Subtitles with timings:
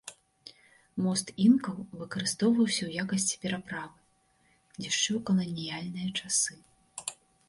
[1.07, 3.97] Мост інкаў выкарыстоўваўся ў якасці пераправы
[4.89, 6.53] яшчэ ў каланіяльныя часы.